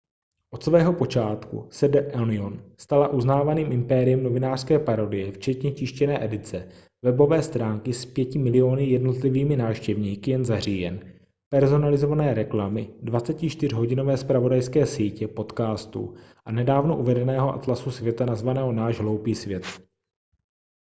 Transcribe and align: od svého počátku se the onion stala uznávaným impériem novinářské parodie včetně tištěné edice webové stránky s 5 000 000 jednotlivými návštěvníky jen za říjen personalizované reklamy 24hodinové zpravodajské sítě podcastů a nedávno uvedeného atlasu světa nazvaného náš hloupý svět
od 0.51 0.63
svého 0.63 0.93
počátku 0.93 1.67
se 1.71 1.87
the 1.87 1.99
onion 2.21 2.63
stala 2.77 3.07
uznávaným 3.07 3.71
impériem 3.71 4.23
novinářské 4.23 4.79
parodie 4.79 5.31
včetně 5.31 5.71
tištěné 5.71 6.23
edice 6.25 6.67
webové 7.01 7.43
stránky 7.43 7.93
s 7.93 8.05
5 8.05 8.35
000 8.35 8.51
000 8.51 8.79
jednotlivými 8.79 9.55
návštěvníky 9.57 10.31
jen 10.31 10.45
za 10.45 10.59
říjen 10.59 11.13
personalizované 11.49 12.33
reklamy 12.33 12.89
24hodinové 13.03 14.15
zpravodajské 14.17 14.85
sítě 14.85 15.27
podcastů 15.27 16.13
a 16.45 16.51
nedávno 16.51 16.97
uvedeného 16.97 17.53
atlasu 17.53 17.91
světa 17.91 18.25
nazvaného 18.25 18.71
náš 18.71 18.99
hloupý 18.99 19.35
svět 19.35 19.63